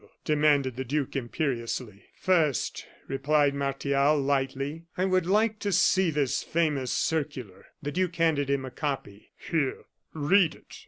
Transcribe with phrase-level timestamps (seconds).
[0.25, 2.05] demanded the duke, imperiously.
[2.15, 8.49] "First," replied Martial, lightly, "I would like to see this famous circular." The duke handed
[8.49, 9.29] him a copy.
[9.37, 9.83] "Here
[10.15, 10.77] read it."